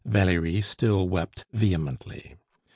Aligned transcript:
Valerie 0.03 0.61
still 0.61 1.07
wept 1.07 1.45
vehemently. 1.53 2.35